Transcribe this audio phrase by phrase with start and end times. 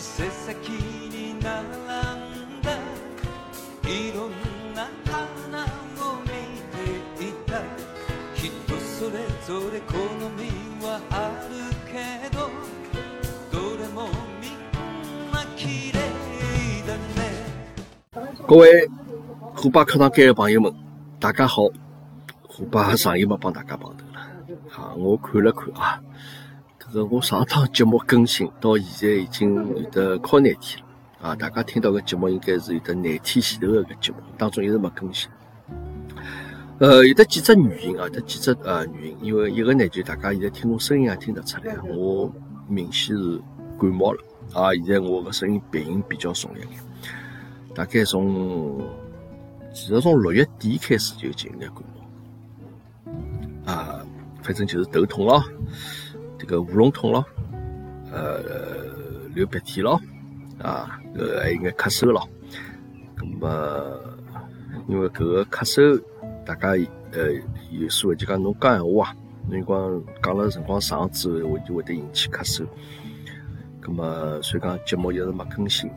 [0.00, 2.72] 店先に並んだ。
[3.84, 4.30] いろん
[4.74, 6.28] な花を見
[7.18, 7.60] ていた。
[8.34, 8.48] 人
[8.80, 9.92] それぞれ好
[10.38, 10.48] み
[10.82, 11.52] はある
[11.92, 11.94] け
[12.34, 12.48] ど
[13.52, 14.08] どれも
[14.40, 15.98] みんな綺麗
[16.86, 17.20] だね。
[18.46, 18.88] 各位
[19.54, 20.74] 虎爸课堂间的朋友们，
[21.18, 21.70] 大家好！
[22.48, 24.20] 虎爸上又没帮大家碰头了
[24.74, 24.94] 啊！
[24.96, 26.00] 我看了看啊，
[26.92, 31.36] 是我上趟节目更新到现在已经有得靠廿天了啊！
[31.36, 35.30] 大家听到个节目应该是有得廿天前头的个节目，当中一直没更新。
[36.80, 42.28] 呃，有得几只原因啊，有得几只呃原因，因为一个呢就大家现在听我声音也听得出来，我
[42.66, 43.40] 明显是
[43.78, 44.20] 感冒了
[44.52, 44.74] 啊！
[44.74, 46.80] 现在我个声音鼻音比较重一点，
[47.72, 48.80] 大概从
[49.72, 54.04] 其实从六月底开始就已经有点感冒啊，
[54.42, 55.40] 反正就是头痛咯，
[56.40, 57.22] 这个喉咙痛咯，
[58.10, 58.40] 呃，
[59.34, 60.00] 流鼻涕咯，
[60.58, 62.26] 啊，呃，还有眼咳嗽咯。
[63.16, 64.00] 那么，
[64.88, 66.02] 因为搿个咳嗽，
[66.46, 66.68] 大家
[67.12, 67.30] 呃
[67.70, 69.16] 有时候就讲侬讲闲话啊，
[69.50, 72.66] 侬讲讲了辰光长之后，会就会得引起咳嗽。
[73.82, 75.90] 那么，所以讲节目一直没更新。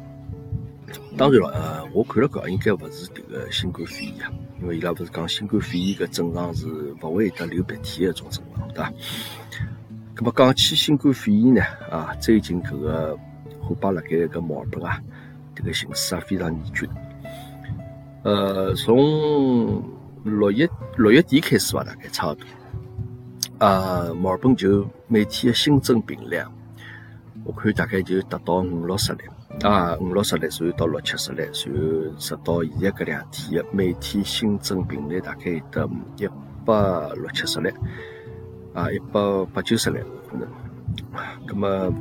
[1.17, 6.67] 当然了，呃，我看了看，应该勿是迭个新冠肺炎啊，因为伊拉勿是讲新冠肺炎个症状是
[7.01, 8.93] 勿会得流鼻涕个一种症状，对伐？
[10.15, 13.17] 咁么讲起新冠肺炎呢，啊，最近搿个
[13.59, 15.01] 火爆辣盖搿墨尔本啊，
[15.55, 16.87] 迭个形势啊非常严峻。
[18.21, 19.83] 呃，从
[20.23, 22.45] 六月六月底开始吧，大概差勿多，
[23.57, 26.37] 啊，墨尔本就每天的新增病例，
[27.43, 29.23] 我看大概就达到五六十例。
[29.63, 31.79] 啊，五六十例，随后到六七十例，随后
[32.17, 36.27] 直到现在搿两天，每天新增病例大概得一
[36.63, 36.73] 百
[37.15, 37.71] 六七十例，
[38.73, 40.47] 啊，一百八九十例可能。
[41.47, 41.93] 咁么，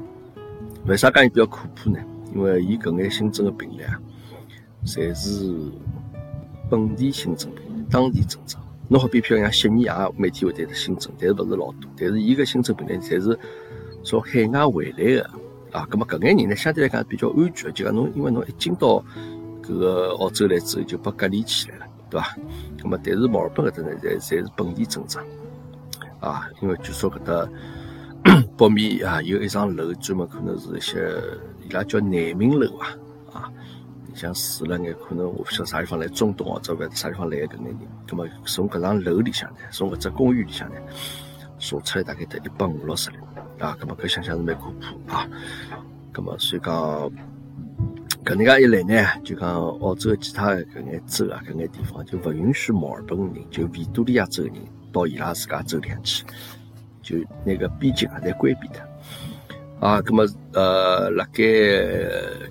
[0.86, 1.98] 为啥讲伊比较可怕呢？
[2.34, 4.00] 因为伊搿眼新增的病例啊，
[4.84, 5.54] 侪是
[6.70, 8.60] 本地新增病例，当地增长。
[8.88, 11.90] 侬好比譬如像悉尼也每天会得新增，但是勿是老多。
[11.96, 13.38] 但是伊个新增病例侪是
[14.02, 15.30] 从海外回来的。
[15.72, 19.02] 啊，咁么搿眼人呢，相对来讲比较安全，就讲侬因为侬一进到
[19.62, 22.36] 搿个澳洲来之后，就被隔离起来了，对伐？
[22.78, 25.24] 咁么但是墨尔本搿搭呢，侪侪是本地增长，
[26.22, 27.48] 啊，因为据说搿搭
[28.56, 31.20] 北面啊有一幢楼专门可能是一些
[31.68, 32.88] 伊拉叫难民楼啊，
[33.32, 33.52] 啊，
[34.14, 37.78] 像住了眼可能我勿晓得啥地方来中东啊，或者啥地方来搿眼人，
[38.08, 40.76] 咁么从搿幢楼里向呢，从搿只公寓里向呢，
[41.58, 43.20] 查出来大概得一百五六十人。
[43.58, 44.62] 啊，咁么搿想想是蛮可
[45.06, 45.28] 怕啊！
[46.12, 46.74] 咁么所以讲，
[48.24, 54.54] 搿能介一来呢，就讲澳洲其他搿眼州啊，搿眼地方就勿允许墨尔本人，就维多利亚州人
[54.92, 56.24] 到伊拉自家州里向去，
[57.02, 58.88] 就那个边境啊，侪关闭的。
[59.80, 61.42] 啊，咁么呃，辣盖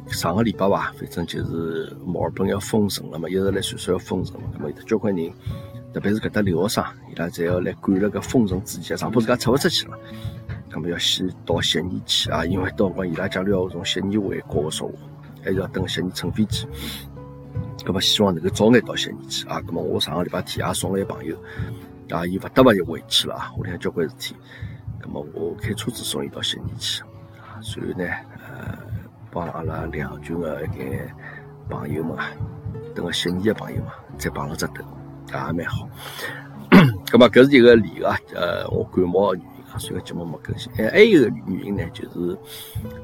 [0.07, 5.31] 上个礼拜吧，反正就是墨尔本要封城了嘛，一直来传说要封城嘛，咁么有交关人，
[5.93, 9.97] 特别是搿搭留学生，伊拉侪要来赶辣搿封城之前，上铺自家出勿出去了。
[10.69, 14.93] 他们要先到悉尼去啊，因为到辰光伊拉假如要从悉尼回国个说话，
[15.41, 16.67] 还是要等悉尼乘飞机。
[17.85, 19.61] 咁么希望能够早眼到悉尼去啊。
[19.61, 21.35] 咁么我上个礼拜天也送了一朋友，
[22.11, 24.35] 啊，伊勿得勿就回去了啊，屋里向交关事体。
[25.01, 27.01] 咁么我开车子送伊到悉尼去
[27.39, 27.57] 啊。
[27.61, 28.05] 随后呢，
[28.47, 28.77] 呃，
[29.31, 31.15] 帮阿拉两群个一眼
[31.69, 32.27] 朋友们啊，
[32.93, 34.83] 等个悉尼个朋友嘛，再碰了只头，
[35.31, 35.87] 也蛮好。
[37.11, 39.51] 咁么搿是一个理由啊，呃，我感冒的原因。
[39.77, 40.69] 所以节目没更新。
[40.73, 42.37] 哎，还有个原因呢，就是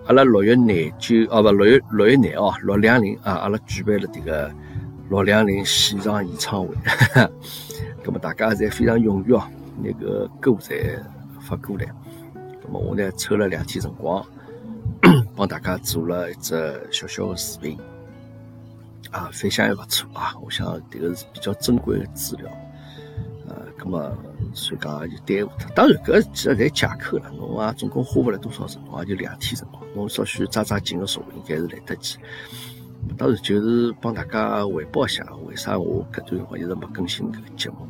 [0.05, 4.51] 阿拉六月廿九，哦不，六月六月廿哦，六两零啊，阿拉举办了这个
[5.09, 6.75] 六两零线上演唱会。
[8.07, 9.43] 那么大家侪非常踊跃哦，
[9.83, 10.97] 那个歌侪
[11.41, 11.85] 发过来。
[12.63, 14.25] 那么我呢，抽了两天辰光，
[15.35, 16.55] 帮大家做了一只
[16.89, 17.77] 小小的视频，
[19.11, 20.33] 啊，反响还不错啊。
[20.41, 22.49] 我想这个是比较珍贵的资料。
[23.49, 24.17] 呃，那么。
[24.53, 25.69] 所以讲就耽误脱。
[25.75, 27.29] 当然，搿其实侪借口了。
[27.31, 29.83] 侬啊，总共花勿了多少辰光，就两天辰光。
[29.93, 32.17] 侬稍许抓抓紧个说，应该是来得及。
[33.17, 37.87] 当然，就是帮大家汇报一下，为啥我搿段辰光一直没更新搿个节目。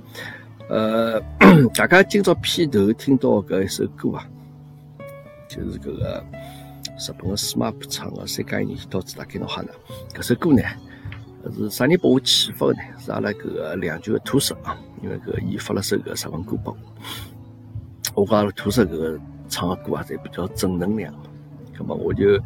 [0.69, 1.21] 呃，
[1.74, 4.27] 大家今朝片头听到搿一首歌啊，
[5.50, 6.24] 就是搿个
[6.98, 9.69] 日本的 SMAP 唱的《三加一年到子大概侬哈呢》。
[10.18, 10.62] 搿首歌呢？
[11.56, 12.80] 是啥人拨我启发的呢？
[13.00, 18.21] 是阿拉搿个两舅的土色啊，因为搿伊发了首搿日文歌拨我。
[18.21, 21.19] 我讲阿拉土色搿个唱的歌啊，侪比较正能量嘛。
[21.77, 22.38] 葛末我就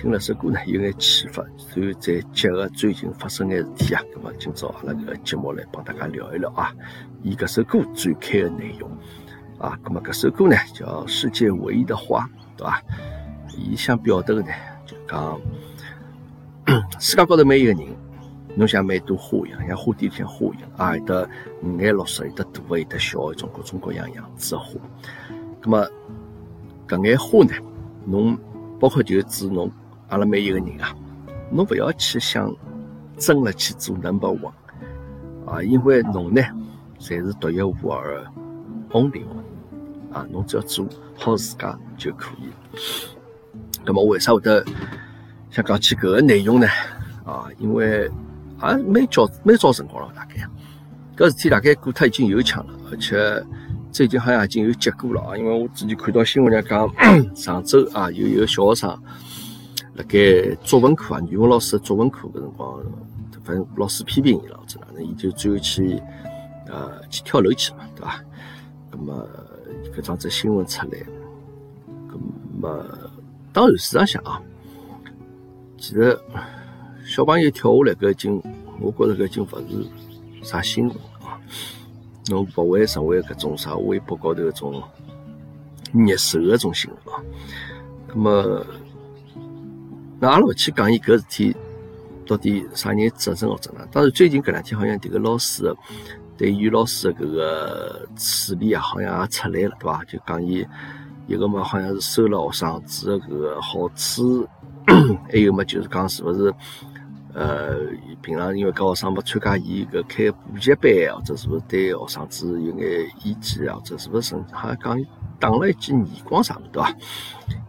[0.00, 6.74] 听了首歌呢，有眼启发，然后再结合最近发生眼事体啊，葛末今朝阿拉搿个节目来帮大家聊一聊啊，
[7.22, 8.90] 以搿首歌展开的内容
[9.58, 9.78] 啊。
[9.82, 12.24] 葛末搿首歌呢叫《世界唯一的花》，
[12.56, 12.82] 对伐？
[13.54, 14.48] 伊想表达的呢，
[14.86, 15.38] 就讲，
[16.98, 17.94] 世界高头每一个人，
[18.56, 21.28] 侬像每朵花一样，像花店里向花一样，啊，有得
[21.62, 24.80] 五颜六色，有得大个，有得小个，种各种各样样子的花。
[25.60, 25.86] 咁么，
[26.88, 27.52] 搿眼花呢，
[28.06, 28.38] 侬
[28.80, 29.70] 包括就指侬
[30.10, 30.94] 阿拉每一个人啊，
[31.50, 32.54] 侬勿要去想
[33.16, 34.52] 争了去做 number one
[35.46, 36.42] 啊，因为侬呢，
[36.98, 38.26] 侪是独一无二个
[38.90, 40.84] only one 啊，侬只要做
[41.16, 42.50] 好自家就可以。
[43.84, 44.64] 那么为啥会得
[45.50, 46.66] 想讲起搿个内容呢？
[47.24, 48.10] 啊，因为
[48.60, 50.34] 也蛮早蛮早辰光了，大概
[51.16, 53.42] 搿事体大概过脱已经有枪了，而且
[53.92, 55.36] 最近好像已经有结果了啊。
[55.36, 56.88] 因为我之前看到新闻里讲，
[57.34, 59.02] 上周啊有一个小学生
[60.00, 62.82] 辣盖作文课啊，语文老师的作文课搿辰光，
[63.44, 66.00] 反正老师批评伊了，或者哪能，伊就最后去
[66.68, 68.24] 呃去跳楼去嘛，对伐？
[68.90, 69.28] 咁么
[69.94, 70.98] 搿桩子新闻出来，
[72.08, 72.18] 咁
[72.58, 72.86] 么。
[73.52, 74.40] 当然，事实上想啊，
[75.76, 76.18] 其实
[77.04, 78.42] 小朋友跳下来，搿已经，
[78.80, 79.58] 我觉着搿已经勿
[80.40, 81.36] 是啥新闻啊。
[82.30, 84.82] 侬勿会成为搿种啥微博高头搿种
[85.92, 87.22] 热搜搿种新闻啊。
[88.08, 88.66] 那么，
[90.20, 91.56] 那阿拉勿去讲伊搿事体
[92.26, 93.84] 到底啥人责任或者哪？
[93.90, 95.74] 当然，最近搿两天好像迭个老师
[96.36, 100.04] 对于老师的搿个处理啊，好像也出来了，对伐？
[100.04, 100.64] 就讲伊。
[101.26, 104.48] 一个嘛，好像是收了学生子的搿个好处，
[105.30, 106.52] 还有嘛，就是讲是勿是，
[107.32, 107.76] 呃，
[108.20, 115.06] 平常因为搿学生没参加伊搿开补习班，或者是勿是对学生子有眼意见啊，或者是勿是甚至好像讲
[115.38, 116.92] 打了一记耳光啥物事，对伐？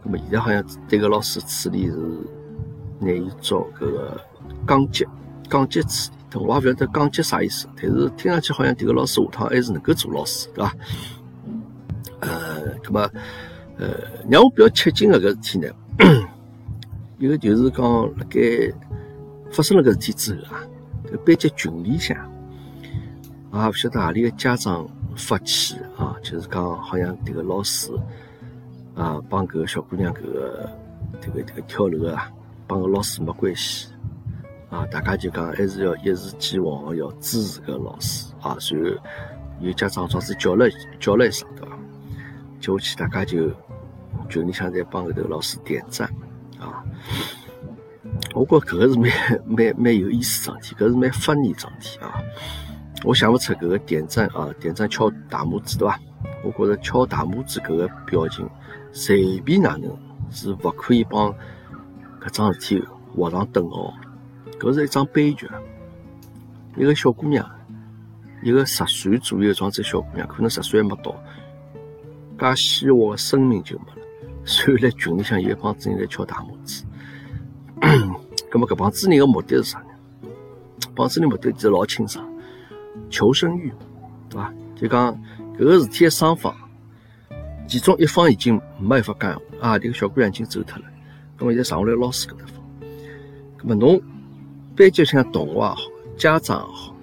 [0.02, 1.96] 那么现在好像对搿老师处理是
[3.04, 4.20] 拿伊做搿个
[4.66, 5.06] 降级，
[5.48, 6.18] 降级处理。
[6.34, 10.74] 但我也勿晓得降级啥意思，但是听上去好像迭个老师下趟还是能够做老师，对伐？
[12.20, 13.10] 呃，葛么？
[13.78, 13.88] 呃，
[14.30, 15.68] 让我比较吃惊的搿事体呢，
[17.18, 17.84] 一个就是讲，
[18.16, 18.40] 辣盖
[19.50, 20.64] 发生了搿事体之后啊，
[21.12, 22.16] 搿班级群里向，
[23.50, 27.92] 啊，勿晓得何里个家长发起啊，就是讲好像迭个老师
[28.94, 30.70] 啊，帮搿个小姑娘搿个
[31.20, 32.30] 迭个迭个跳楼啊，
[32.72, 33.88] 帮个老师没关系
[34.70, 38.96] 啊，大家就讲还是要一如既往要支持搿老师啊，随后
[39.60, 40.66] 有家长状子叫了
[40.98, 41.78] 叫了一声，对伐？
[42.60, 43.50] 叫下去大家就。
[44.28, 46.08] 群里向在帮搿头老师点赞
[46.58, 46.82] 啊！
[48.34, 49.10] 我觉搿个是蛮
[49.44, 52.14] 蛮蛮有意思桩事体，搿是蛮发言桩事体啊！
[53.04, 55.98] 我想勿出搿个点赞啊，点赞敲大拇指对伐？
[56.42, 58.48] 我觉着敲大拇指搿个表情，
[58.92, 59.94] 随便哪能
[60.30, 61.34] 是勿可以帮
[62.22, 62.84] 搿桩事体
[63.16, 63.92] 画上等号。
[64.60, 65.48] 搿是一桩悲剧！
[66.76, 67.44] 一个小姑娘，
[68.42, 71.12] 一个十岁左右状子小姑娘，可能十岁还没到，
[72.38, 74.06] 介鲜活个生命就没了。
[74.44, 76.84] 所以来群里向有一帮子人在敲大拇指，
[78.50, 79.86] 咁么搿帮子人的目的是啥呢？
[80.94, 82.24] 帮子人目的其实老清爽，
[83.10, 83.72] 求生欲，
[84.28, 84.54] 对伐？
[84.76, 85.16] 就讲
[85.56, 86.54] 搿个事体的双方，
[87.66, 90.84] 其中一方已经没办法讲啊，这个小姑娘已经走脱了，
[91.42, 92.62] 咁么现在上下来老师搿搭方，
[93.58, 94.00] 咁么侬
[94.76, 95.76] 班级里向同学也好，
[96.16, 96.94] 家长也好，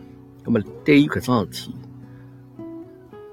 [0.45, 1.75] 咁么对于搿桩事体，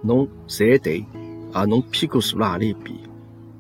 [0.03, 1.07] 侬站队
[1.53, 2.97] 啊，侬屁股坐辣何里一边？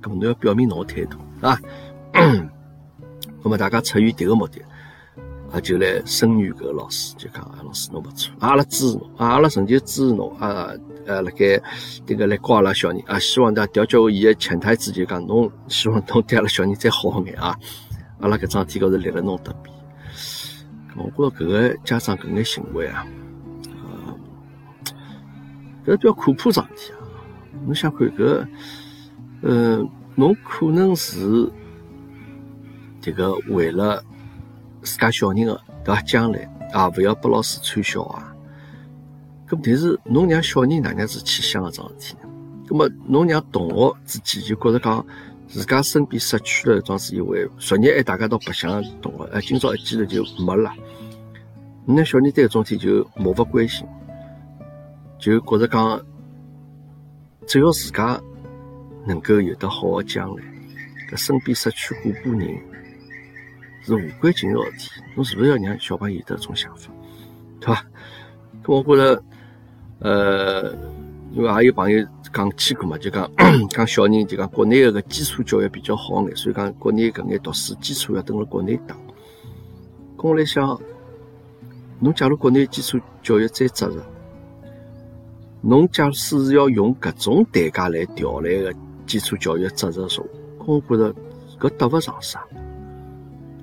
[0.02, 1.56] 侬要表明侬的态度，啊，
[3.44, 4.60] 那么大家出于迭个目的，
[5.56, 10.70] 啊，就来声援搿个老师，就讲啊，老师侬勿错，阿拉支持侬，阿拉成就支持侬，啊，
[11.06, 11.58] 呃，辣盖
[12.06, 17.56] 迭个来教阿拉小人，啊，希望大家调教伊个潜台词就讲，侬希望侬对阿拉小人再好眼啊，
[18.20, 19.74] 阿拉搿桩事体高头立了侬搭边，
[20.94, 23.06] 我觉着搿个家长搿眼行为啊，
[25.86, 27.00] 呃，搿比较可怕桩事体啊，
[27.64, 28.46] 侬想看搿。
[29.40, 31.50] 嗯，侬可能是
[33.00, 34.02] 这个为了
[34.86, 36.00] 自家小人的对伐？
[36.02, 38.32] 将来啊，勿要拨老师穿小啊。
[39.48, 42.28] 咁但是侬让小人哪样子去想搿桩事体呢？
[42.68, 45.06] 咁么侬让同学之间就觉着讲
[45.46, 50.72] 自家身边失去了一桩事以为昨日还大家都白相的同学，哎，今朝一记头就没了。
[51.84, 53.86] 那小人对搿种事体就漠不关心，
[55.18, 56.00] 就觉着讲
[57.46, 58.18] 只要自家。
[59.08, 60.42] 能够有得好的将来，
[61.08, 62.58] 搿身边失去伙伴人
[63.86, 65.02] 是无关紧要的事体。
[65.14, 66.90] 侬是勿是要让小朋友有得种想法，
[67.60, 67.84] 对伐？
[68.66, 69.22] 我觉着，
[70.00, 70.72] 呃，
[71.32, 73.30] 因为也有朋友讲起过嘛，就讲
[73.70, 78.94] 讲小人就讲国内个基础教育比较好眼，所以讲国内搿眼读书基础要等辣国内打。
[80.16, 80.80] 咁我来想，
[82.00, 84.02] 侬假如国内基础教育再扎实，
[85.60, 88.74] 侬假使是要用搿种代价来调来个。
[89.06, 90.26] 基础教育扎实说，
[90.66, 91.14] 我觉着
[91.60, 92.36] 搿得勿偿失。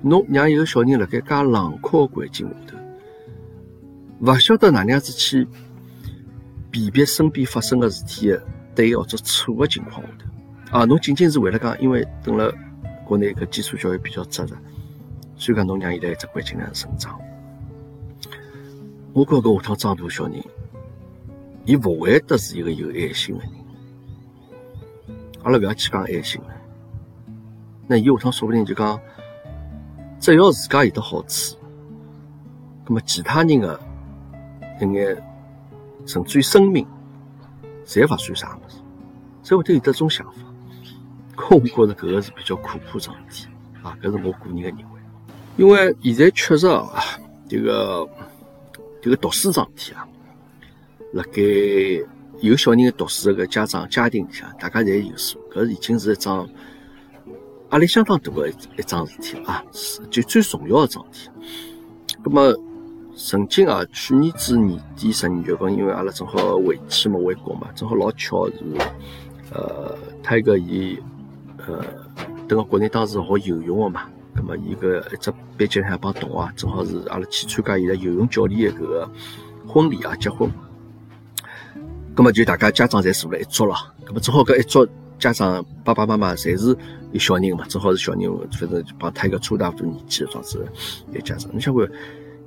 [0.06, 2.76] 侬让一个小人辣盖介冷酷环境下头，
[4.20, 5.48] 勿晓得哪能样子去
[6.70, 8.42] 辨别身边发生个事体个
[8.74, 10.08] 对或者错个情况下
[10.70, 12.52] 头，啊，侬仅仅是为了讲，因为等了
[13.06, 14.52] 国内搿基础教育比较扎实，
[15.36, 17.18] 所以讲侬让伊辣只环境里成长。
[19.14, 20.34] 我觉搿下趟长大小人，
[21.64, 23.50] 伊勿会得是一个有爱心个人。
[25.44, 26.48] 阿拉勿要去讲爱心了，
[27.86, 29.00] 那伊下趟说不定就讲，
[30.24, 31.54] 只要自家有得好处，
[32.86, 33.78] 那么其他人个
[34.80, 35.22] 一眼，
[36.06, 36.86] 甚至于生命，
[37.84, 38.78] 侪勿算啥物事，
[39.44, 40.32] 侪会得有得种想法。
[41.36, 43.48] 可我觉着搿个是比较可怕桩事体
[43.82, 44.84] 啊，搿是我个人个认为。
[45.58, 46.88] 因为现在确实啊，
[47.46, 48.08] 这个
[49.02, 50.08] 这个读书桩事体啊，
[51.12, 51.42] 辣盖。
[52.40, 56.48] 有小人读书个家长家庭里向，大家侪有数，搿已经是一桩
[57.74, 62.16] 压力相当大个一一桩事体啊，是就最重要个桩事体。
[62.22, 62.56] 葛么，
[63.16, 68.58] 曾经啊，去年子年底十二月份，因为阿拉正好回去嘛，回国嘛，正好老巧是，
[69.52, 70.96] 呃，他一个伊，
[71.66, 71.84] 呃，
[72.46, 74.02] 等个国内当时学游泳个嘛，
[74.36, 79.10] 葛么伊个一只班级里帮同学，正好是阿拉去参加伊个游泳教练个搿个
[79.66, 80.48] 婚礼啊，结婚。
[82.14, 83.74] 咁么就大家家长侪坐了一桌了，
[84.06, 84.86] 咁么正好搿一桌
[85.18, 86.76] 家长爸爸妈妈侪是
[87.14, 90.66] 有小人嘛，正好是小人，反正就帮他一个差大多年纪的状子
[91.12, 91.48] 一个家长。
[91.54, 91.86] 你想看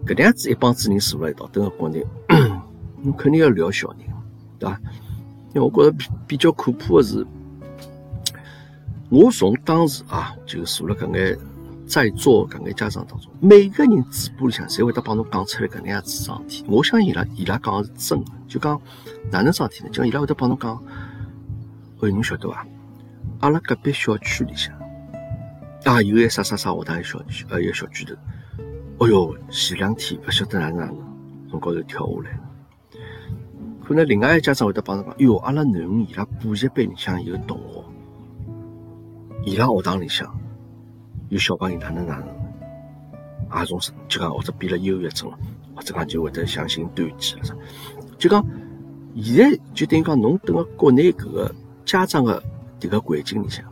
[0.05, 2.05] 搿能样子一帮子人坐了一道，等个国内，
[3.01, 3.99] 侬肯定要聊小人，
[4.59, 4.77] 对伐？
[5.55, 7.25] 因为我觉着比比较可怕的是，
[9.09, 11.39] 我从当时啊就坐了搿眼
[11.87, 16.65] 在座搿眼家长当中，每个人嘴巴里向侪会得帮侬讲出来搿能样子桩事体。
[16.67, 18.79] 我相信伊拉伊拉讲的是真的，就讲。
[19.31, 19.89] 哪能桩事体呢？
[19.91, 20.77] 就伊拉会得帮侬讲，
[21.99, 22.67] 喂，侬晓得伐？
[23.39, 24.73] 阿拉隔壁小区里向
[25.83, 28.15] 啊，有个啥啥啥学堂小区，呃，一个小区头。
[28.99, 30.97] 哎哟，前两天勿晓得哪能哪能
[31.49, 32.39] 从高头跳下来。
[33.85, 37.83] 可能另外一个家长会得帮侬讲，哟，阿拉囡恩伊拉补习班里向有同学，
[39.45, 40.35] 伊拉学堂里向
[41.29, 42.27] 有小朋友哪能哪能，
[43.49, 45.37] 啊，种是就讲或者变了忧郁症了，
[45.75, 47.53] 或者讲就会得相信短期了啥，
[48.17, 48.43] 就讲。
[49.19, 52.43] 现在就等于讲，侬等个国内搿个家长个
[52.79, 53.63] 迭个环境里向，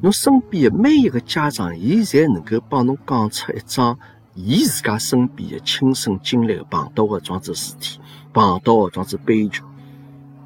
[0.00, 3.98] 侬身边的每一个家长，伊侪能够帮侬讲出一桩
[4.34, 8.00] 伊自家身边的亲身经历的碰到的桩子事体，
[8.32, 9.62] 碰到的桩子悲剧。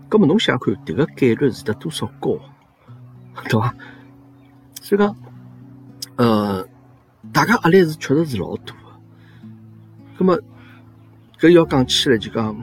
[0.08, 2.38] 葛么侬想看迭个概率是得多少高，
[3.48, 3.74] 对伐？
[4.82, 5.16] 所以讲，
[6.16, 6.66] 呃，
[7.32, 8.80] 大家压力是确实是老大个。
[10.18, 10.38] 葛么
[11.38, 12.56] 搿要讲起来就讲。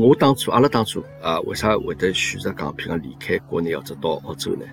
[0.00, 4.64] 我当初，阿拉当初啊，为啥会得选择讲，譬如讲离开国内或者到澳洲呢？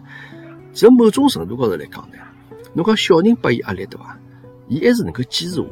[0.72, 2.17] 其实某种程度高头来讲呢，
[2.74, 4.17] 侬讲小人拨伊压力对伐？
[4.69, 5.67] 伊还是能够坚持下来，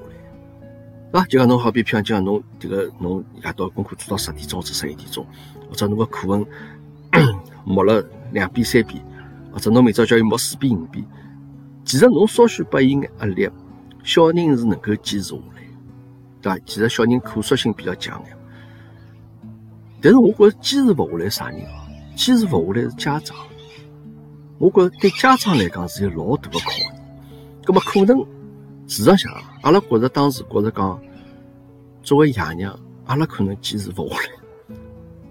[1.10, 1.26] 对伐？
[1.28, 5.26] 就讲侬好比譬如讲侬迭个侬夜到功课做到十点钟或者十一点钟，
[5.70, 6.46] 或者侬个课文
[7.64, 9.02] 默了两遍三遍，
[9.54, 11.06] 或者侬明朝叫伊默四遍五遍，
[11.86, 13.50] 其实侬稍许拨伊眼压力，
[14.04, 15.64] 小人是能够坚持下来，
[16.42, 16.60] 对伐？
[16.66, 18.22] 其实小人可塑性比较强。
[20.02, 21.88] 但是我觉着坚持勿下来啥人啊？
[22.16, 23.36] 坚持勿下来是家长。
[24.58, 26.88] 我觉着对家长来讲是有老大的考验。
[27.66, 28.18] 葛么可能
[28.88, 29.34] 事实上，
[29.64, 31.02] 阿拉觉着当时觉着讲，
[32.04, 34.76] 作为爷娘，阿拉可能坚持勿下来。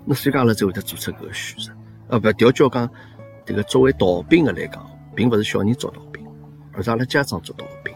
[0.04, 1.72] 那所以讲，阿拉才会得做出搿个选择。
[2.08, 2.90] 啊，不调教讲，
[3.46, 6.22] 这个作为逃兵的来讲，并勿是小人做逃兵，
[6.72, 7.94] 而是阿拉家长做逃兵。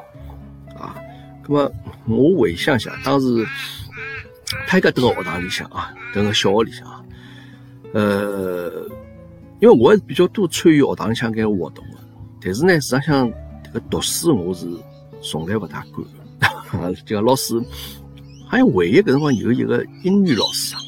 [0.81, 0.97] 啊，
[1.43, 1.73] 葛么
[2.07, 3.45] 我回想一下，当时。
[4.71, 7.03] 他个蹲个学堂里向啊，蹲个小学里向啊，
[7.95, 8.87] 呃，
[9.61, 11.97] 因为我还是比较多参与学堂里向搿活动的，
[12.43, 13.33] 但是呢，实际上
[13.65, 14.67] 这个读书我是
[15.23, 15.83] 从来勿大
[16.71, 17.59] 管，就 讲老师，
[18.47, 20.81] 好像唯一搿辰光有一个英语老师啊，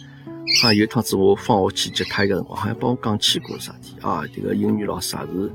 [0.60, 5.50] 好像有一趟子我放学去接他一个辰光，好像帮我讲起过啥体啊，这个英语老师也是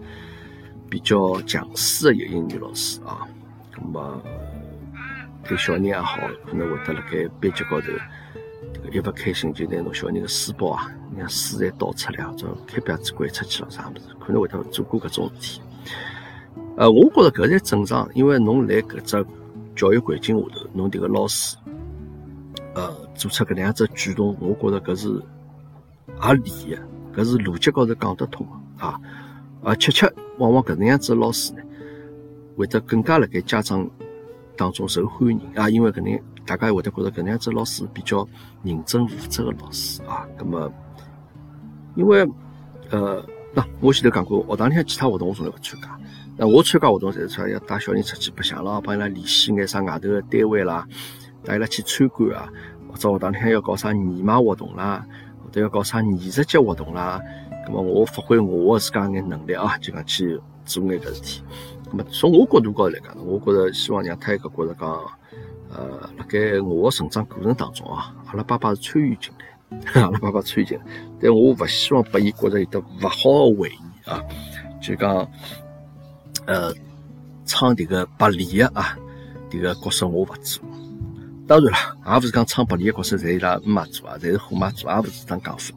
[0.89, 3.20] 比较强势的一个英语老师啊，
[3.77, 4.20] 那么。
[5.48, 6.18] 对小人也好，
[6.50, 7.88] 可能会得辣盖班级高头，
[8.74, 15.62] 这个一不开心就拿侬小人的书包啊，让书侪倒出来，或者开表子掼出去了啥物事，可能会得做过搿种事体。
[16.78, 19.25] 呃，我觉着搿才正常，因为侬辣搿只
[19.75, 21.56] 教育环境下头，侬迭个老师，
[22.74, 25.22] 呃，做出搿能样子举动，我觉着搿是
[26.18, 26.50] 合理
[27.14, 29.00] 个，搿是逻辑高头讲得通个啊。
[29.64, 31.62] 而恰恰往往搿能样子老师呢，
[32.58, 33.88] 会得更加辣盖家长。
[34.57, 38.27] 当中受欢迎啊，因为肯定大家会得觉得搿能样子老师比较
[38.63, 40.25] 认真负责的老师啊。
[40.38, 40.71] 那么，
[41.95, 42.27] 因为
[42.89, 46.00] 呃，那我前头讲过，学堂里向其他活动我从来勿参加，
[46.38, 50.88] 那我参加活动，侪是出来要带小人出去白相咯，帮伊拉联系眼啥外头个单位啦，
[51.43, 52.50] 带伊拉去参观啊，
[52.88, 55.05] 或者学堂里向要搞啥义卖活动啦，
[55.43, 57.19] 或者要搞啥艺术节活动啦。
[57.67, 61.43] 咁么我发挥我自家眼能力啊，就讲去做眼搿事体。
[61.92, 64.89] 咁从我角度高头来讲，我觉着希望让他一个觉着讲，
[65.70, 70.84] 呃，辣盖我的成长过程当中啊，阿拉爸爸是参与进来，阿拉爸爸参与进来，
[71.22, 74.22] 但我勿希望拨伊觉着有得勿好个回忆啊，
[74.82, 75.27] 就讲，
[76.46, 76.74] 呃，
[77.46, 78.98] 唱迭个百里个啊，
[79.50, 80.63] 迭个角色我勿做。
[81.48, 85.74] 当然了，也勿是讲唱百里个角色侪伊拉妈做啊，侪是虎妈做，也勿是这样讲法。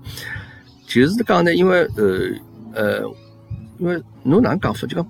[0.87, 2.31] 就是讲呢，因为呃
[2.73, 3.03] 呃，
[3.79, 4.87] 因为侬哪能讲法？
[4.87, 5.07] 就讲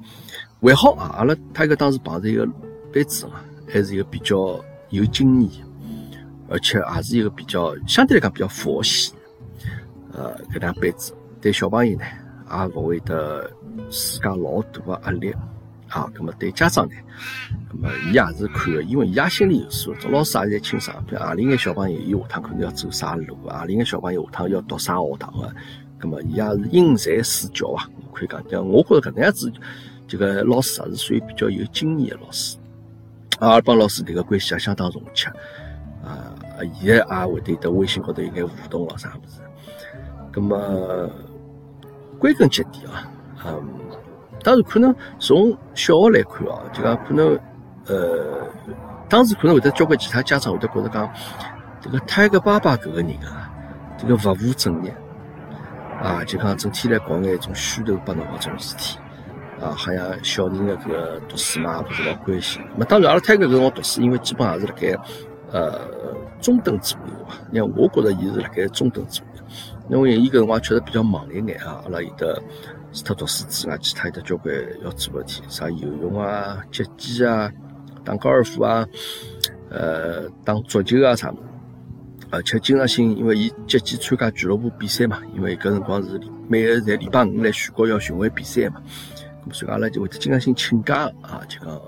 [0.60, 2.46] 还好啊，阿拉他一个当时碰着一个
[2.92, 3.34] 班子嘛，
[3.68, 4.58] 还是一个比较
[4.90, 5.64] 有经验，
[6.48, 9.12] 而且也是一个比较相对来讲比较佛系，
[10.12, 12.04] 呃，搿两班子对小朋友呢，
[12.50, 13.48] 也勿会得
[13.90, 15.30] 施加老大个压力
[15.88, 16.10] 啊。
[16.14, 16.94] 咁么对家长呢，
[17.72, 20.96] 咁么伊也是看个，因为伊也心里有数，做老师也侪清爽。
[21.06, 23.64] 比如何里眼小朋友，伊下趟可能要走啥路啊？
[23.64, 25.54] 里眼小朋友下趟要读啥学堂个？
[26.00, 28.42] 咁么伊也是因材施教啊，可以讲。
[28.48, 29.52] 讲我觉着搿能样子，
[30.08, 32.56] 这个老师也是属于比较有经验个老师，
[33.38, 35.30] 啊，帮老师迭个关系也相当融洽。
[36.02, 36.32] 啊，
[36.80, 39.40] 现在也会得得微信高头有眼互动咯，啥物事。
[40.34, 41.10] 那么
[42.18, 43.10] 归根结底啊，
[43.44, 43.68] 嗯，
[44.42, 47.38] 当然可能从小学来看哦，就讲可能
[47.86, 48.46] 呃，
[49.08, 51.12] 当时可能会得交关其他家长会得觉着讲，
[51.80, 53.52] 这个泰戈爸爸搿个人啊，
[53.98, 54.94] 这个勿务正业。
[56.00, 58.98] 啊，就讲整天来搞眼种虚头巴脑搿种事体，
[59.60, 62.62] 啊，好像小人的搿个读书嘛，也勿是老关心。
[62.76, 64.96] 那当然，阿拉泰国搿辰光读书，因为基本上是辣盖
[65.52, 65.80] 呃
[66.40, 67.38] 中等左右吧。
[67.52, 71.82] 因为我觉着伊是辣盖中等左右，因为伊搿辰光确实比较忙一眼啊。
[71.84, 72.40] 阿拉有的
[72.92, 77.50] 除脱读书之外，其他有得交关要做个事体，啥游泳啊、击剑啊、
[78.04, 78.86] 打高尔夫啊、
[79.70, 81.42] 呃、打足球啊啥物事。
[82.30, 88.82] 而且经常性，因为伊积极参加俱乐部比赛嘛，因为搿辰光是每个在礼拜五来全国要巡回比赛嘛，
[89.52, 91.80] 所以阿拉就会经常性请假啊，就讲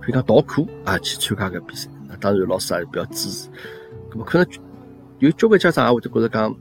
[0.00, 1.88] 可以讲逃课啊去参加搿比赛。
[2.08, 3.48] 那当然老师也是比较支持。
[4.10, 4.46] 咁么可能
[5.18, 6.54] 有交关家长也会得觉着讲，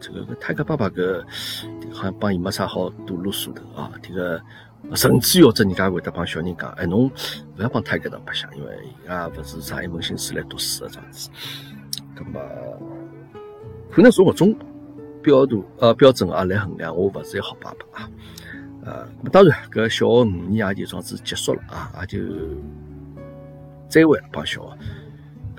[0.00, 1.24] 这个泰格爸爸搿
[1.92, 4.40] 好像帮伊没啥好多啰嗦的啊，这个
[4.94, 11.30] 甚至有者人家会得帮小人讲，哎侬勿要帮泰戈当白相，因为伊也勿是上一门心思来读书的这样子。
[12.14, 12.40] 那么，
[13.90, 14.54] 可能从搿种
[15.22, 18.10] 标度呃标准啊来衡量，我勿是一个好爸爸啊。
[18.88, 22.18] 呃，当然，搿小学五年也就这样结束了啊，也就
[23.86, 24.78] 再会了帮小学。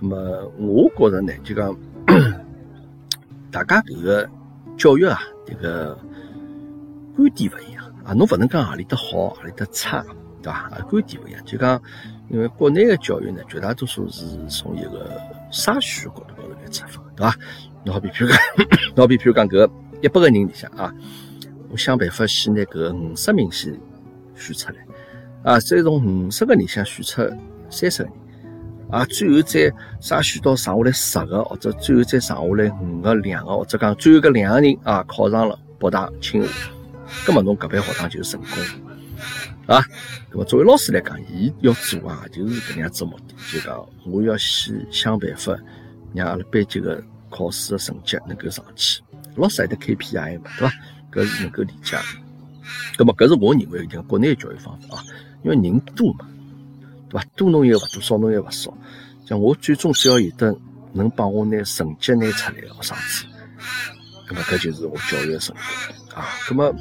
[0.02, 1.78] 那么，我觉着呢，就讲
[3.52, 4.28] 大家搿个
[4.78, 5.96] 教育啊，这个
[7.16, 10.04] 观点勿一样啊，侬勿能讲何里搭好，何里搭差，
[10.42, 10.68] 对伐？
[10.90, 11.80] 观点勿一样，就讲
[12.30, 16.68] 因为国内的教育呢，绝大多数是从一个筛选角度高头来。
[16.72, 17.36] 出发，对伐？
[17.84, 18.38] 侬好比譬如讲，
[18.96, 19.70] 侬好比譬如讲，搿
[20.02, 20.94] 一百个人里向啊，
[21.70, 23.80] 我想办法先拿搿五十名先
[24.36, 24.86] 选出来，
[25.44, 27.22] 啊，再从五十个人向选出
[27.70, 28.14] 三十个人，
[28.90, 36.50] 啊，最后再筛选到剩下来十个，或者最后再剩下来五个、两个，或者讲最后搿两个人啊考上了北大、清华，
[37.26, 38.50] 葛末侬搿班学堂就成功，
[39.68, 39.84] 啊，
[40.30, 45.58] 葛末作为老师来讲，伊要做啊，就是搿样子目的，就讲我要先想办法。
[46.12, 49.00] 让阿拉班级个考试的成绩能够上去，
[49.36, 50.74] 老师还得 KPI 嘛，对伐？
[51.12, 51.98] 搿是能够理解。
[52.98, 55.04] 葛末搿是我认为一个国内教育方法啊，
[55.44, 56.28] 因为人多嘛，
[57.10, 57.26] 对伐？
[57.36, 58.78] 多侬又勿多，少侬又勿少。
[59.26, 60.56] 像我最终只要有得
[60.94, 63.26] 能帮我拿成绩拿出来个学生子，
[64.28, 66.28] 葛末搿就是我教育的成功啊。
[66.48, 66.76] 葛末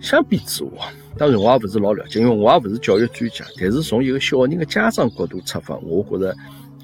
[0.00, 3.44] 相比之下，当然我也勿是老了解，因为我也勿是教育专家。
[3.58, 6.36] 但是从一个小人个家长角度出发，我觉着。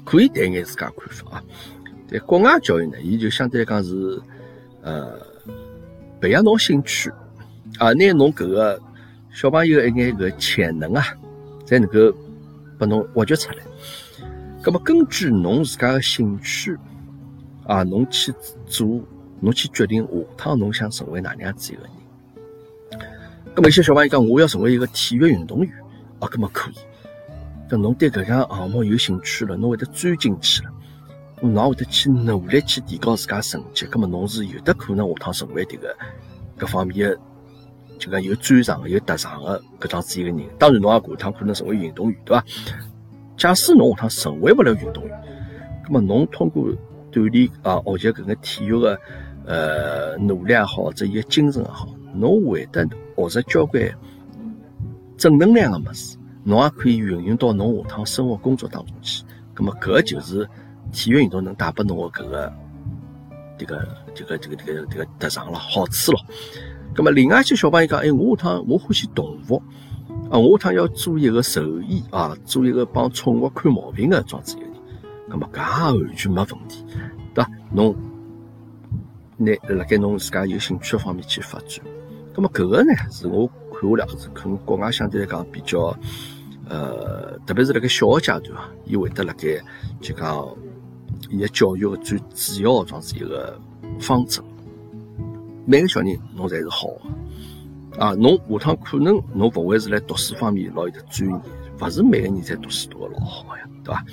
[0.03, 1.43] 可以谈眼自家看法啊。
[2.07, 4.19] 在国外教育呢，伊就相对来讲是，
[4.81, 5.15] 呃，
[6.21, 7.09] 培养侬兴趣
[7.79, 8.79] 啊，拿侬搿个
[9.33, 11.03] 小朋友一眼搿潜能啊，
[11.65, 12.15] 才能够
[12.77, 13.57] 拨侬挖掘出来。
[14.61, 16.77] 葛么根据侬自家个兴趣
[17.65, 18.31] 啊，侬去
[18.67, 19.01] 做，
[19.39, 21.91] 侬去决定下趟侬想成为哪能样子一个人。
[23.55, 25.73] 葛么有些小朋友讲，我要成为一个体育运动员
[26.19, 26.75] 啊，葛么可以。
[27.67, 30.71] 搿侬对搿项项目有兴趣了，侬会得钻进去了，
[31.41, 35.95] 侬会得去努力去提高自家成绩，葛末侬是有的可能下趟成为迭个
[36.57, 37.19] 各方面的，
[37.97, 40.39] 就讲有专长、有特长的搿样子一个人。
[40.59, 42.45] 当然，侬也下趟可能成为运动员，对伐？
[43.35, 45.23] 假使侬下趟成为勿了运动员，
[45.85, 46.67] 葛末侬通过
[47.11, 48.99] 锻炼啊，学习搿个体育的
[49.45, 53.83] 呃努力也好，或者伊个精神也好，侬会得学着交关
[55.17, 59.23] 正能量个物事，侬也可以运用到侬下趟生活工作当中去。
[59.55, 60.47] 咁么，搿就是
[60.91, 62.53] 体育运动能带拨侬个搿个
[63.57, 66.19] 迭个迭个迭个迭个迭个特长了，好处咯。
[66.93, 69.61] 咁么，另外一些小朋友讲，哎，我下趟我欢喜动物
[70.29, 74.75] 啊，我下趟要做一个兽医啊，做一个帮宠物看毛病个装置一个人。
[75.29, 76.85] 咁么，搿也完全没问题，
[77.33, 77.49] 对伐？
[77.71, 77.95] 侬
[79.37, 81.85] 拿辣盖侬自家有兴趣方面去发展。
[82.35, 85.95] 咁么，搿个呢，是我看下来是可能国外相对来讲比较。
[86.69, 89.61] 呃，特别是辣盖小个阶段啊，伊会得辣盖
[89.99, 90.47] 就讲
[91.31, 93.59] 伊个教育个最主要个装是一个
[93.99, 94.43] 方针。
[95.65, 101.41] 每个小人侬侪是好个啊，侬下趟可能侬勿会是辣读书方面老有得专业，
[101.79, 104.05] 勿是每个人侪读书读个老好个呀，对伐？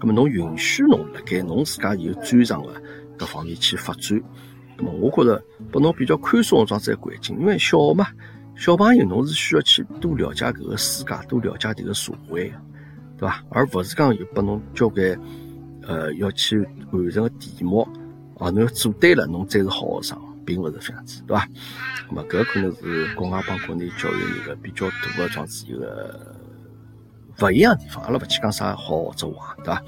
[0.00, 2.72] 咁么侬允许侬辣盖侬自家有专长个
[3.18, 4.20] 搿方面去发展。
[4.78, 8.06] 咁么我觉着拨侬比较宽松个装子个环境，因为小嘛。
[8.54, 12.52] 小朋友，侬是需要去多了解搿个世界，多了解迭个社会，
[13.16, 13.42] 对伐？
[13.48, 15.18] 而勿是讲有拨侬交关，
[15.86, 16.58] 呃，要去
[16.90, 17.86] 完成个题目，
[18.38, 21.48] 啊，侬要做对了，侬才是好学生，并勿是这样子，对伐？
[22.08, 26.34] 那么搿可能是国外帮国内教育一个比较大个桩子一个
[27.40, 29.82] 勿一样地方，阿拉勿去讲啥好或者坏，对伐？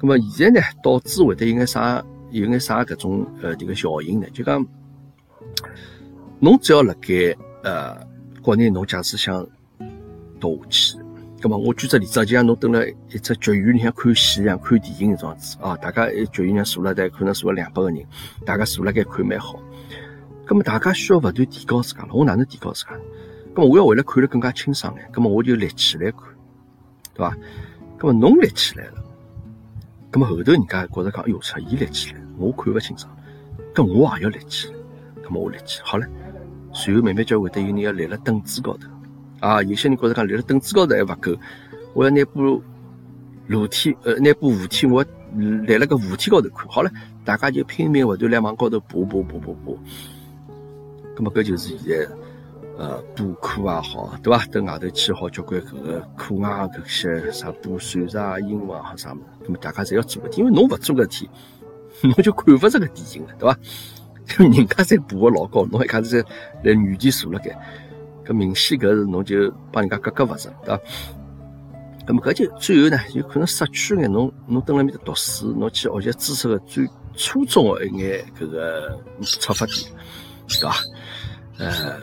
[0.00, 4.26] 那么现在呢，导致会得有眼啥，有眼啥搿种呃迭个效应呢？
[4.32, 4.66] 就讲，
[6.38, 7.36] 侬只要辣盖。
[7.64, 7.96] 呃，
[8.42, 9.46] 国内侬假使想
[10.40, 10.98] 读下去，
[11.42, 18.06] 咁么我举只例子，就像侬蹲辣一只剧院里向看戏一样，看电影搿种子啊，大家一剧院里向坐了，大可能坐了两百个人，
[18.46, 19.60] 大家坐辣盖看蛮好。
[20.46, 22.90] 咁么大家需要勿断提高自家了，我哪能提高自家？
[23.56, 26.20] 咁么我要为了看得更加清爽眼，咁么我就立起来看，
[27.12, 27.36] 对伐？
[27.98, 29.04] 咁么侬立起来了，
[30.12, 33.12] 咁么后头人家觉着讲，哎哟，出伊立起来，我看勿清爽，
[33.74, 34.74] 咁我也要立起来，
[35.26, 36.06] 咁么我立起，好了。
[36.72, 38.88] 随后慢慢就会得有人要立辣凳子高头，
[39.42, 41.36] 啊，有些人觉着讲立辣凳子高头还勿够，
[41.94, 42.62] 我要拿部
[43.48, 46.68] 楼梯，呃，拿部扶梯，我立辣个扶梯高头看。
[46.68, 46.90] 好了，
[47.24, 49.78] 大家就拼命勿断来往高头爬爬爬爬爬。
[51.16, 52.08] 那么搿就是现在，
[52.78, 54.46] 呃，补课也好，对伐？
[54.46, 61.28] 等外头去好交关搿个课外搿些啥补数学啊、英文啊啥物事，咁么大家侪要做个体，因为侬勿做个体，
[62.02, 63.58] 侬就看勿着个电影了，对伐？
[64.38, 66.28] 人家在爬个老高，侬一家子在
[66.64, 67.50] 在原地坐辣盖，
[68.24, 70.80] 搿明显搿是侬就帮人家格格勿入，对伐？
[72.06, 79.76] 咁么搿就最后呢，有可能失去眼侬侬蹲辣面搭读书，侬去学习知识个最初衷个一眼搿个出发点，
[80.48, 80.74] 对伐？
[81.58, 81.98] 呃，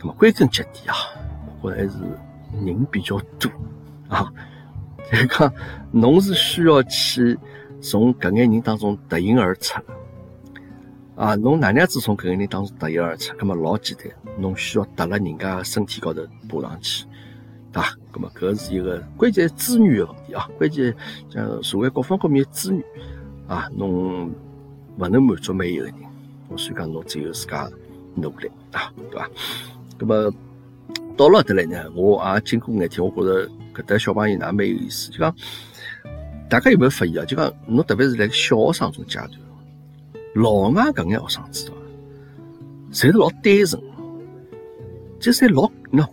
[0.00, 0.94] 咁么归根结底啊，
[1.62, 1.98] 我觉着还是
[2.64, 3.50] 人比较多
[4.08, 4.32] 啊，
[5.10, 5.52] 就讲
[5.90, 7.36] 侬是需要去
[7.80, 9.80] 从搿眼人当中脱颖而出。
[11.18, 13.34] 啊，侬哪样子从搿个人当中脱颖而出？
[13.36, 14.06] 葛末老简单，
[14.38, 17.04] 侬需要踏辣人家身体高头爬上去，
[17.72, 17.92] 对伐？
[18.12, 20.94] 葛末搿是一个关键资源个问题啊，关键
[21.28, 22.80] 像社会各方各面资源
[23.48, 24.32] 啊，侬
[24.96, 25.94] 勿能满足每一个人，
[26.56, 27.68] 所以讲侬只有自家
[28.14, 29.28] 努力啊，对伐？
[29.98, 30.32] 葛末
[31.16, 35.34] 到了得来呢，我也经过眼天，我觉着搿搭小朋友哪蛮有意思，就讲
[36.48, 37.24] 大家有没有发现啊？
[37.24, 39.30] 就讲侬特别是辣小学生种阶段。
[40.34, 41.80] 老外搿眼学生子道伐？
[42.92, 43.82] 侪是老单纯，
[45.20, 46.06] 就是老喏，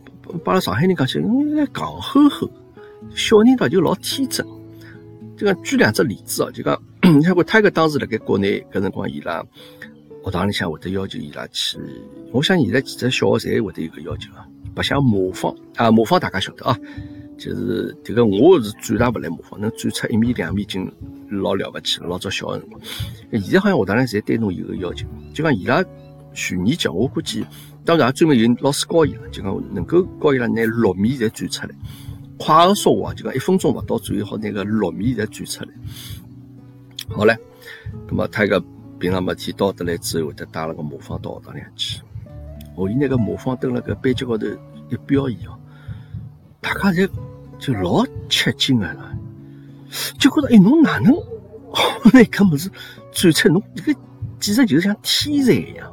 [0.44, 2.50] 把拉上海人讲起，应该戆呵呵，
[3.14, 4.46] 小人道就老天真。
[5.38, 9.46] 就讲举两只例子哦，就讲你看过泰戈当时辣盖国内搿辰光，伊拉
[10.24, 11.78] 学堂里向会得要求伊拉去，
[12.32, 16.78] 我想现在其实小学侪会得有个要求啊，白相模仿啊，模仿大家晓得啊。
[17.38, 20.92] 就是迭个，我是转大勿来模仿，能转出一米两米已经
[21.30, 22.08] 老了不起了。
[22.08, 22.82] 老早小个辰光，
[23.32, 25.84] 现在好像学堂里侪对侬有个要求，就讲伊拉
[26.34, 27.46] 全年级，我估计
[27.84, 31.76] 当然也专门有老师教伊拉，就讲能够教伊拉拿六米侪转出来，
[32.38, 35.70] 快个说话就讲一分钟勿到左右好拿个六米侪转出来。
[37.10, 37.38] 好唻，
[38.08, 38.64] 那么他一个
[38.98, 42.02] 平常没天到得来之后，会得带了个模仿到学堂里去，
[42.76, 44.48] 哦，伊那个模仿登了个班级高头
[44.90, 45.60] 一表演哦。
[46.62, 47.08] 大家侪
[47.60, 49.12] 就老吃惊个了，
[50.20, 51.14] 就觉着哎，侬哪能？
[52.14, 52.70] 那搿物事
[53.12, 54.00] 转出侬这个
[54.40, 55.92] 简直就是像天才一样。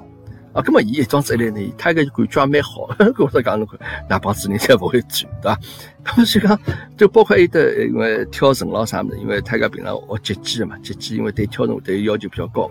[0.53, 0.61] 啊！
[0.61, 5.59] 搿么伊一装出来呢，他搿感觉也蛮好， 跟我讲侬看，哪帮子人才勿会转，对伐？
[6.05, 6.61] 搿么就讲，
[6.98, 12.70] 就包括有的因为跳绳咯啥物事，因为他搿平常学击剑个嘛，击剑因为对跳绳对要求比较高，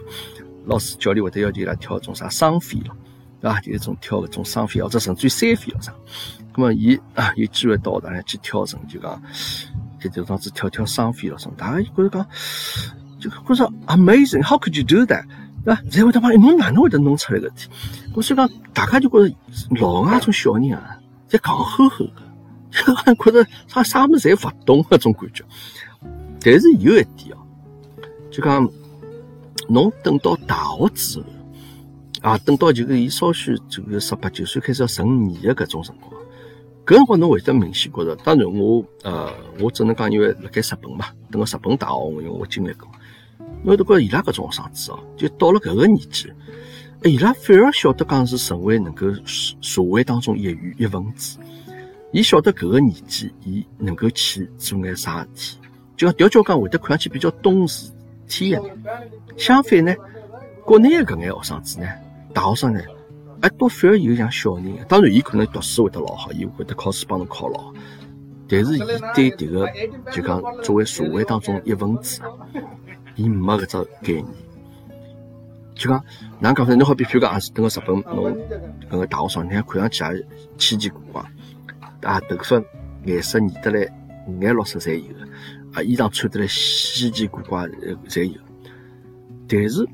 [0.68, 2.96] 老师教练会得要求伊拉跳种啥双飞咯，
[3.42, 3.60] 对伐？
[3.62, 5.94] 就是种跳搿种双飞或者甚至于三飞咯啥。
[6.54, 9.22] 咁么，伊啊有机会到学堂里去跳绳，就讲，
[10.00, 11.50] 就就当子跳跳双飞咯，什？
[11.58, 12.28] 大家觉着讲，
[13.20, 15.24] 就觉着 amazing，how could you do that？
[15.64, 15.82] 对伐？
[15.92, 17.70] 然后他妈，侬哪能会得弄出来个体？
[18.14, 19.36] 我所以讲，大家就觉着
[19.80, 21.00] 老外种小人啊，
[21.30, 22.12] 侪戆吼吼个，
[22.72, 25.44] 就好像觉着啥啥物事侪勿懂搿种感觉。
[26.44, 27.38] 但是有一点哦，
[28.32, 28.68] 就讲
[29.70, 31.26] 侬等到大学之后，
[32.22, 36.14] 啊，等到就是伊稍许这个十八九岁开始要成年的搿种辰光，
[36.86, 42.88] 搿辰光侬会得明显觉着，当然我呃，我只能讲因为辣盖日本嘛，等个日本大学，因为我经历过，
[43.64, 46.32] 侬会得觉着伊拉搿种学生子哦，就到了搿个年纪。
[47.04, 51.40] 伊拉反而晓得讲是成为能够社会当中一员一份子，
[52.12, 55.58] 伊晓得搿个年纪，伊能够去做眼啥事体，
[55.98, 57.92] 就讲调教讲会得看上去比较懂事
[58.28, 58.62] 体个。
[59.36, 59.96] 相反呢，
[60.64, 61.88] 国内的搿眼学生子呢，
[62.34, 62.82] 大学生呢，
[63.42, 64.74] 哎，倒反而有像小人。
[64.88, 67.74] 当然，伊可能读书会得老好，伊会得考试帮侬考老好，
[68.48, 68.80] 但是伊
[69.16, 69.68] 对迭个
[70.12, 72.22] 就讲作为社会当中一份子，
[73.16, 74.26] 伊没搿只概念。
[75.74, 76.04] 就讲，
[76.40, 76.76] 哪讲法？
[76.76, 78.38] 侬好比，譬如讲，也是等个日本，侬
[78.90, 80.26] 搿个大学生，你看看上去也
[80.58, 81.24] 奇奇怪怪，
[82.02, 82.64] 啊，头发
[83.06, 83.88] 颜色染得来
[84.28, 85.06] 五颜六色侪有，
[85.74, 87.68] 啊，衣裳穿得来稀奇古怪
[88.08, 88.40] 侪有。
[89.48, 89.88] 但是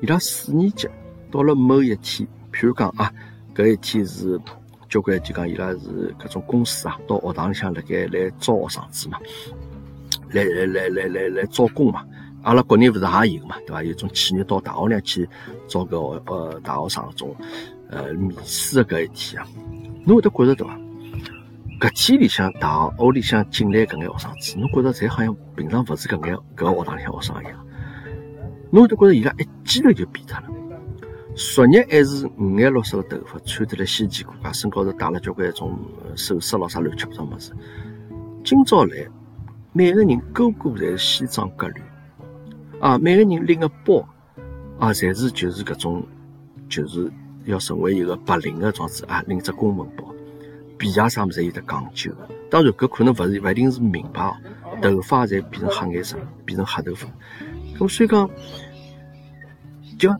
[0.00, 0.86] 伊拉四年级
[1.30, 3.12] 到了某一天，譬如讲啊，
[3.54, 4.40] 搿一天是
[4.88, 9.18] 交关就讲伊拉是搿种公司啊，到学堂里向辣盖来招学生子嘛，
[10.30, 12.04] 来来来来来来招工嘛。
[12.42, 13.82] 阿拉国内勿是也有嘛，对伐？
[13.82, 15.28] 有种企业到大学里去
[15.66, 17.36] 招个呃大学生种
[17.90, 19.46] 呃面试的搿一天啊，
[20.06, 20.78] 侬会得觉着对伐？
[21.80, 27.66] 搿天里向大学里向进来搿眼学生子，侬觉着侪好像平常勿是搿眼搿学堂里向学生一样，
[28.70, 30.48] 侬会得觉着伊拉一记头就变脱了。
[31.38, 35.78] 昨日还是五颜六色的头发，穿得来稀奇古怪，身高头戴了交关种
[36.16, 37.52] 首饰咯啥乱七八糟物事。
[38.44, 39.06] 今朝来，
[39.72, 41.80] 每个人个个侪是西装革履。
[42.80, 44.00] 啊，每个人拎个包，
[44.80, 46.04] 啊，侪是就是搿种，
[46.68, 47.08] 就是
[47.44, 50.12] 要成为一个白领个状子啊，拎只公文包，
[50.76, 52.10] 皮鞋啥物事有得讲究。
[52.50, 57.06] 当然，搿可能勿是勿一定是名牌哦，头发侪变成黑颜色，变成黑头发。
[57.78, 58.28] 咁所以讲，
[59.96, 60.10] 就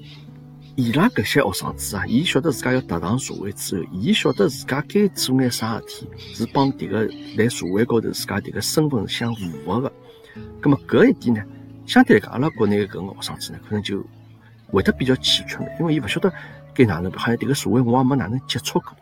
[0.78, 7.04] 伊拉搿些学生子啊，伊晓得自家要踏上社会之后，伊晓得自家该做眼啥事体，是帮迭个
[7.36, 9.92] 在社会高头自家迭个身份相符合个。
[10.62, 11.42] 咁么搿一点呢？
[11.84, 14.06] 相对来讲，阿拉国内搿个学生子呢，可能就
[14.70, 16.32] 会得比较欠缺的，因为伊勿晓得
[16.72, 18.92] 该哪能，好像迭个社会我也没哪能接触过，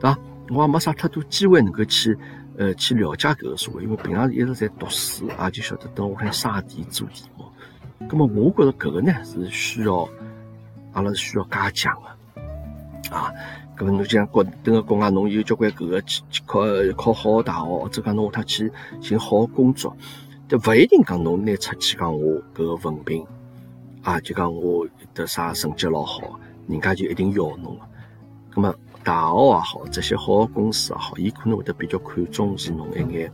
[0.00, 0.18] 对伐？
[0.50, 2.18] 我也没啥太多机会能够去
[2.56, 7.52] 呃去了解搿个社会，因为平常一直在读书，也就晓得等屋里沙地做地毛。
[8.08, 10.08] 咁么，我觉着搿个呢是需要
[10.98, 13.32] 阿拉是需要加强的啊。
[13.76, 16.58] 咁么，侬像国等个国外，侬有交关搿个去去考
[16.96, 19.96] 考好个大学，或者讲侬下趟去寻好个工作。
[20.48, 23.24] 就勿一定讲侬拿出去讲我搿个文凭
[24.02, 24.84] 啊，就讲我
[25.14, 28.56] 得啥成绩老好，人家就一定要侬个。
[28.56, 33.30] 咁么大学也好，这些好公司也好，伊可能会得比较看重是侬一眼，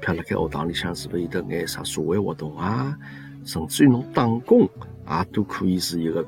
[0.00, 2.96] 譬如辣盖学堂里向是勿是有得眼啥社会活动啊，
[3.44, 6.24] 甚至于侬打工也都可以是一个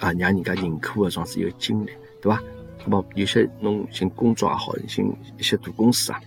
[0.00, 2.42] 啊，让人家认可个状子一个经历，对伐？
[2.84, 6.20] 那么有些侬寻工作也好，寻一些大公司啊。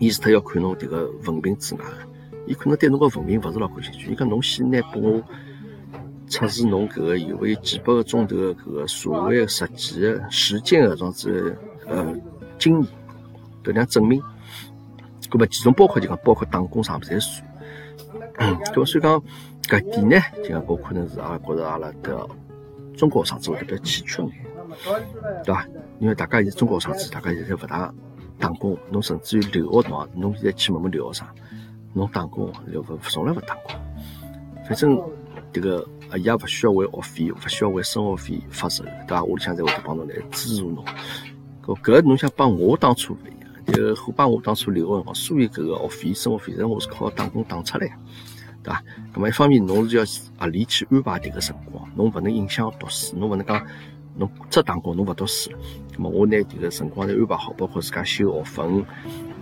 [0.00, 1.84] 伊是他要看侬迭个文凭之外，
[2.46, 4.10] 伊可能对侬个文凭勿是老感兴趣。
[4.10, 5.22] 伊讲侬先拿拨我
[6.26, 12.12] 测试侬搿个有勿有几百个钟头个搿个社会实际个实践个种子呃
[12.58, 12.90] 经验，
[13.62, 14.20] 搿样证明。
[15.30, 17.49] 搿么其中包括就讲包括打工啥物事算。
[18.38, 19.22] 嗯，所以讲
[19.64, 22.28] 搿点呢，就讲我可能是阿拉觉着阿拉的
[22.96, 24.32] 中国学生子会得比较欠缺眼，
[25.44, 25.66] 对伐？
[25.98, 27.92] 因为大家现在中国学生子，大家现在勿大。
[28.38, 31.28] 打工，侬甚至于留学生，侬现在去问问留学生，
[31.92, 33.74] 侬打工就勿从来勿打工。
[34.66, 34.98] 反正
[35.52, 39.22] 迭个啊，伊也勿需要为学费，勿需要为生活费发愁，对伐？
[39.22, 40.82] 屋里向侪会帮侬来资助侬。
[41.62, 43.39] 搿搿侬想帮我当初勿一
[43.70, 47.86] 样，就伙伴我当初留学辰光，所有搿个学费、生活费，侪我是靠打工打出来，
[48.62, 48.82] 对伐？
[49.14, 50.04] 搿么一方面侬是要
[50.38, 53.66] 合理去安排迭个辰光，侬勿能影响读书，侬勿能讲。
[54.16, 55.50] 侬只打工，侬勿读书，
[55.96, 58.84] 咁么我拿迭个辰光侪安排好，包括自家修学分，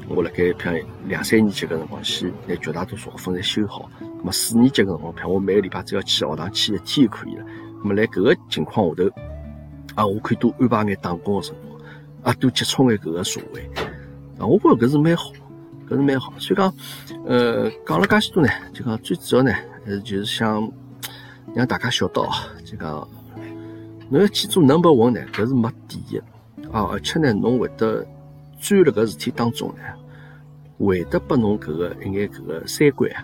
[0.08, 7.44] 我辣盖譬如两三年级搿辰光先拿绝大多数学分侪修好，咁么四年级搿辰光，譬如我每个礼拜只要去学堂去一天就可以了。
[7.82, 9.10] 咁么辣搿个情况下头，
[9.94, 11.80] 啊，我可以多安排眼打工个辰光，
[12.22, 13.68] 啊，多接触眼搿个社会，
[14.38, 15.32] 啊，我觉着搿是蛮好，
[15.88, 16.32] 搿是蛮好。
[16.38, 16.74] 所以讲，
[17.26, 19.52] 呃，讲了介许多呢，就讲最主要呢，
[19.84, 20.70] 还是就是想
[21.54, 22.30] 让大家晓得哦，
[22.64, 23.08] 就讲。
[24.10, 26.88] 侬要去做 number one 呢，搿是没底的啊！
[26.90, 28.02] 而且呢，侬会得
[28.58, 29.82] 钻辣搿事体当中呢，
[30.78, 33.22] 会得拨侬搿个一眼搿个三观啊，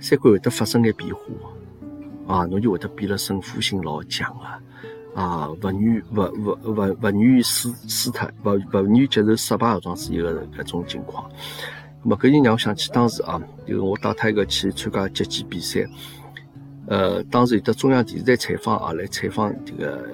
[0.00, 1.20] 三观会得发生眼变化
[2.34, 2.46] 啊！
[2.46, 4.58] 侬就会得变得胜负心老强啊！
[5.14, 11.28] 啊，勿愿勿勿勿勿愿意输输脱，勿勿愿意接受失败搿种子一个搿种情况。
[12.02, 15.86] 咁么搿就让我想起当时啊，就是我带他一个去参加击剑比赛，
[16.86, 20.08] 呃，当时有的中央电视台采访啊，来采访这个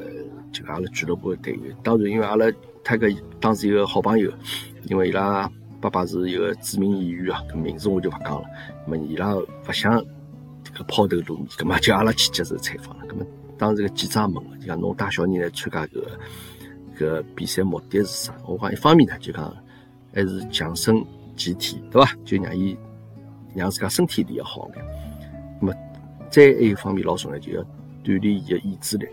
[0.50, 1.76] 就阿拉俱乐部的队员。
[1.82, 2.46] 当然，因为阿拉
[2.82, 4.32] 他个当时有个好朋友，
[4.88, 5.48] 因为伊拉
[5.80, 8.44] 爸爸是一个著名演员啊，名字我就勿讲了。
[8.86, 10.02] 咁么伊拉勿想
[10.64, 13.04] 这个抛头露面，咁么叫阿拉去接受采访了。
[13.06, 13.24] 咁么
[13.58, 18.34] 当时个记者问了，就讲侬带小人来参加搿个搿比赛目的是啥？
[18.46, 19.54] 我讲一方面呢，就讲
[20.14, 21.04] 还是强身。
[21.36, 22.10] 健体对伐？
[22.24, 22.74] 就让伊
[23.54, 24.82] 让自家身体练好眼。
[25.60, 25.74] 那么
[26.30, 27.62] 再还有方面老重要，就要
[28.02, 29.06] 锻炼伊个意志力，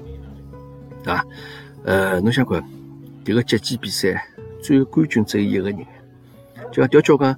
[1.04, 1.26] 对伐？
[1.84, 2.64] 呃，侬想看
[3.26, 4.26] 迭个击剑比赛，
[4.62, 5.86] 最后冠军只有一个人，
[6.72, 7.38] 就讲调教讲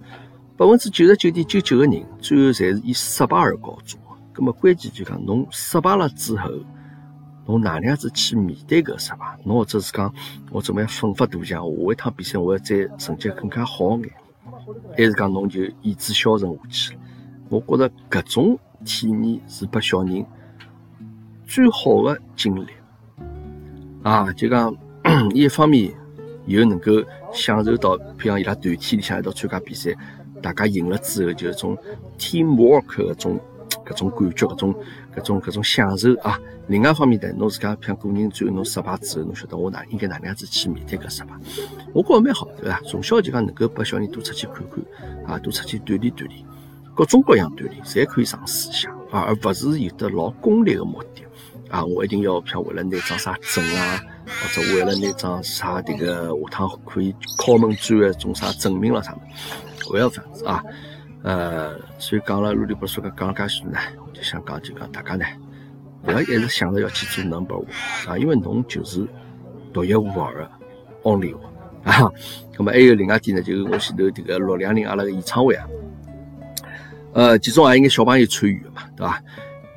[0.56, 4.00] 百分之九十九点九九个人，最后侪是以失败而告终。
[4.38, 6.52] 那么关键就讲侬失败了之后，
[7.46, 9.38] 侬哪能样子去面对搿失败？
[9.44, 10.14] 侬或者是讲
[10.52, 11.64] 我怎么样奋发图强？
[11.64, 14.10] 下一趟比赛我要再成绩更加好眼。
[14.98, 17.00] 还是讲侬就意志消沉下去了？
[17.50, 20.26] 我觉着搿种体验是拨小人
[21.46, 22.68] 最好的经历
[24.02, 24.32] 啊！
[24.34, 24.76] 就讲
[25.34, 25.94] 一方面
[26.48, 26.92] 又能够
[27.32, 29.96] 享受到，譬如讲伊拉团体里向一道参加比赛，
[30.42, 31.78] 大家赢了之后就一种
[32.18, 33.40] teamwork 搿种
[33.86, 34.76] 搿种感觉，搿种
[35.16, 36.40] 搿种搿种享受啊！
[36.68, 41.34] 另外一方面呢，侬自家像个人最后侬失败之后，侬晓得我哪应该哪能样子去面对搿失败？
[41.94, 42.82] 我觉着蛮好，对伐？
[42.82, 46.46] 从小就讲能够拨小人多出去看看，啊，多出去锻炼锻炼，
[46.96, 51.24] 各种各样锻炼，侪可以尝试一下，啊，而勿是有的老功利的目的，
[51.70, 59.20] 啊，我一定要像为了拿张啥证啊，或者为了拿张啥迭个下趟可以敲门砖的种啥证明了啥么，
[59.92, 60.64] 勿要这样子啊，
[61.26, 65.26] 呃，所以讲了啰里吧嗦个讲了介许多呢，我就想讲就讲大家呢。
[66.04, 67.66] 不要一直想着要去做 number one
[68.08, 69.08] 啊，因为侬就是
[69.74, 70.52] 独一无二的
[71.02, 72.12] only one 啊。
[72.56, 75.68] 那么还有另外一点呢，就是我前头这个六两零阿拉个演唱会啊，
[77.14, 79.20] 呃，其中还有眼小朋友参与的嘛，对吧？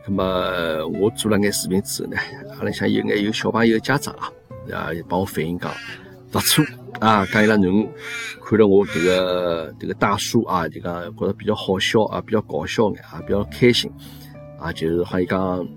[0.06, 2.18] 那么我做了眼视频之后呢，
[2.58, 4.30] 阿拉想有眼有小朋友的家长啊，
[4.70, 5.72] 啊，帮我反映讲
[6.30, 6.62] 不错
[7.00, 7.88] 啊，讲伊拉侬
[8.44, 13.90] 看了我这个这个大叔啊，就讲觉得比较好笑啊，比较搞笑眼啊，比较开心。
[14.58, 15.68] 啊，就是好像讲。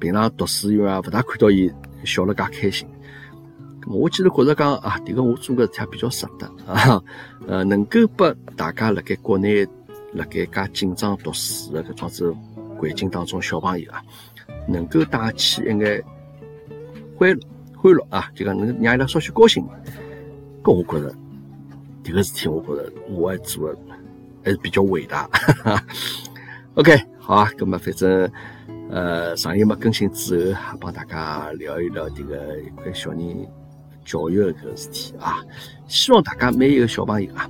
[0.00, 1.70] 平常读书因为也勿大看到伊
[2.06, 2.88] 笑了介开心，
[3.86, 6.46] 我其实觉着讲啊，迭个我做搿事体比较值得。
[6.72, 6.98] 啊，
[7.46, 9.62] 呃，能够拨大家辣盖国内
[10.14, 12.34] 辣盖介紧张读书的搿种子
[12.78, 14.02] 环境当中，小朋友啊，
[14.66, 16.02] 能够带起一眼
[17.18, 17.38] 欢乐
[17.76, 19.62] 欢乐啊，就讲能让伊拉稍许高兴，
[20.62, 21.14] 搿我觉着
[22.04, 23.78] 迭个事体，我觉着我还做的
[24.44, 25.28] 还是比较伟大。
[26.74, 28.30] OK，好啊，葛末反正。
[28.92, 33.48] 呃，上一没更新之后，帮大家聊一聊这个一块小人
[34.04, 35.44] 教育的个事体啊。
[35.86, 37.48] 希望大家每一个小朋友啊，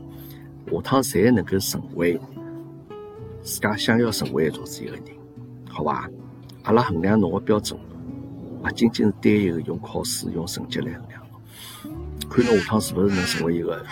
[0.71, 2.21] 下趟侪能够成为
[3.43, 5.03] 自家想要成为一种子一个人，
[5.67, 6.11] 好吧？
[6.65, 7.81] 阿拉衡量侬的标准，
[8.63, 11.20] 勿仅仅是单一的用考试、用成绩来衡量，
[12.29, 13.85] 看侬下趟是不是能成为一个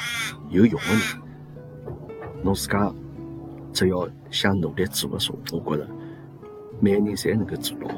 [0.50, 1.00] 有用的人。
[2.42, 2.92] 侬自家
[3.72, 5.88] 只要想努力做的时候，我觉着。
[6.80, 7.88] 每个人侪能够做到，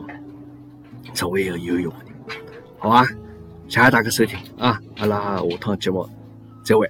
[1.12, 2.14] 成为一个有用的人，
[2.78, 3.04] 好啊？
[3.68, 4.80] 谢谢大家收听啊！
[4.96, 6.08] 阿拉下趟节目
[6.64, 6.88] 再会。